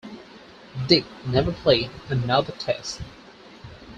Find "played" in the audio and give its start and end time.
1.51-1.91